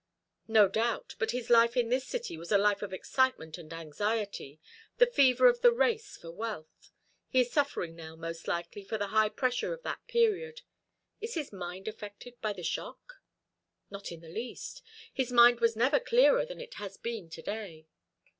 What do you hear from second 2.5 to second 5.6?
a life of excitement and anxiety, the fever